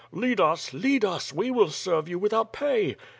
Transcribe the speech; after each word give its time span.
"Lead 0.11 0.39
us, 0.41 0.73
lead 0.73 1.05
us; 1.05 1.31
we 1.31 1.51
wil 1.51 1.69
serve 1.69 2.09
you 2.09 2.17
without 2.17 2.51
pay." 2.51 2.95